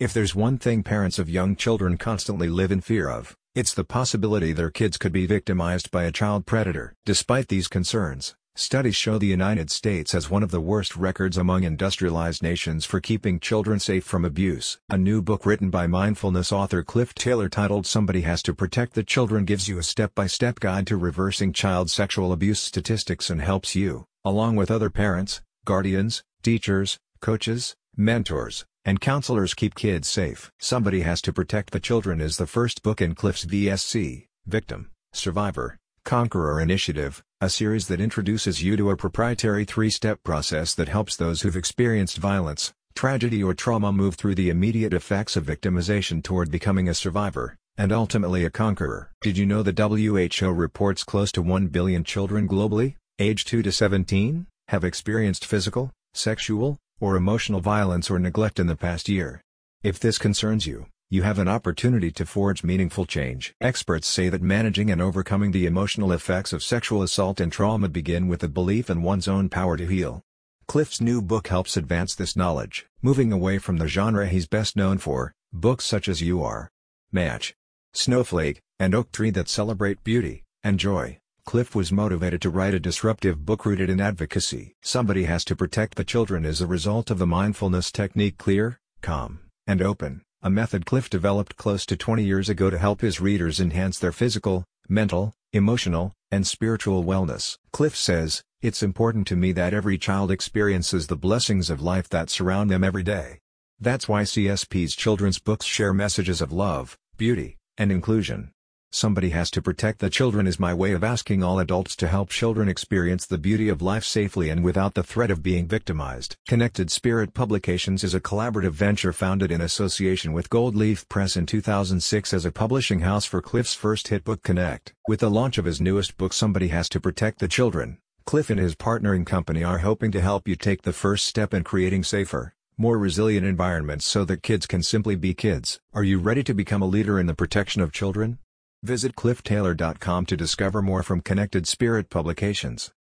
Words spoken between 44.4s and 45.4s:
immediate effects